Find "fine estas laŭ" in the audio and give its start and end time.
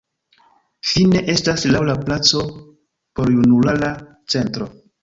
0.91-1.83